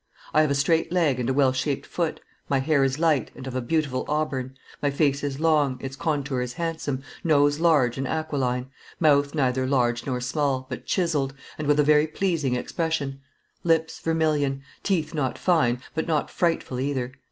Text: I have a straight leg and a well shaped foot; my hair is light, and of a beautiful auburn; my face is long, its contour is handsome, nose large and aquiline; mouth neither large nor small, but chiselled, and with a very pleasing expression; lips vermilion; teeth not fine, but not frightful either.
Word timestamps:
I 0.33 0.41
have 0.41 0.49
a 0.49 0.55
straight 0.55 0.91
leg 0.91 1.19
and 1.19 1.29
a 1.29 1.33
well 1.35 1.53
shaped 1.53 1.85
foot; 1.85 2.21
my 2.49 2.57
hair 2.57 2.83
is 2.83 2.97
light, 2.97 3.29
and 3.35 3.45
of 3.45 3.55
a 3.55 3.61
beautiful 3.61 4.03
auburn; 4.07 4.55
my 4.81 4.89
face 4.89 5.23
is 5.23 5.39
long, 5.39 5.77
its 5.79 5.95
contour 5.95 6.41
is 6.41 6.53
handsome, 6.53 7.03
nose 7.23 7.59
large 7.59 7.99
and 7.99 8.07
aquiline; 8.07 8.71
mouth 8.99 9.35
neither 9.35 9.67
large 9.67 10.07
nor 10.07 10.19
small, 10.19 10.65
but 10.67 10.87
chiselled, 10.87 11.35
and 11.59 11.67
with 11.67 11.79
a 11.79 11.83
very 11.83 12.07
pleasing 12.07 12.55
expression; 12.55 13.21
lips 13.63 13.99
vermilion; 13.99 14.63
teeth 14.81 15.13
not 15.13 15.37
fine, 15.37 15.79
but 15.93 16.07
not 16.07 16.31
frightful 16.31 16.79
either. 16.79 17.11